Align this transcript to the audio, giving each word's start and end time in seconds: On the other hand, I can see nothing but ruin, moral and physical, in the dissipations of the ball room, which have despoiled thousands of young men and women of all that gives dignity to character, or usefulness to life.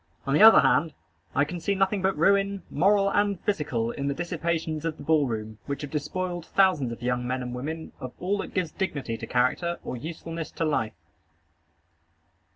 On 0.25 0.33
the 0.33 0.41
other 0.41 0.61
hand, 0.61 0.95
I 1.35 1.45
can 1.45 1.59
see 1.59 1.75
nothing 1.75 2.01
but 2.01 2.17
ruin, 2.17 2.63
moral 2.71 3.11
and 3.11 3.39
physical, 3.41 3.91
in 3.91 4.07
the 4.07 4.15
dissipations 4.15 4.83
of 4.83 4.97
the 4.97 5.03
ball 5.03 5.27
room, 5.27 5.59
which 5.67 5.83
have 5.83 5.91
despoiled 5.91 6.47
thousands 6.47 6.91
of 6.91 7.03
young 7.03 7.27
men 7.27 7.43
and 7.43 7.53
women 7.53 7.91
of 7.99 8.11
all 8.19 8.39
that 8.39 8.55
gives 8.55 8.71
dignity 8.71 9.15
to 9.15 9.27
character, 9.27 9.77
or 9.83 9.95
usefulness 9.95 10.49
to 10.53 10.65
life. 10.65 10.93